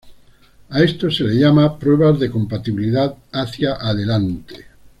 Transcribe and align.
A 0.69 0.81
esto 0.81 1.11
se 1.11 1.25
le 1.25 1.35
llama 1.35 1.77
pruebas 1.77 2.17
de 2.19 2.31
compatibilidad 2.31 3.13
hacia 3.31 3.73
adelante. 3.75 4.65